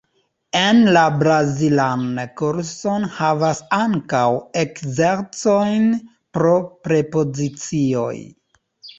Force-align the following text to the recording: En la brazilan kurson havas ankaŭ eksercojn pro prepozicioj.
En 0.59 0.77
la 0.95 1.01
brazilan 1.17 2.05
kurson 2.39 3.03
havas 3.17 3.61
ankaŭ 3.77 4.21
eksercojn 4.61 5.85
pro 6.39 6.55
prepozicioj. 6.87 8.17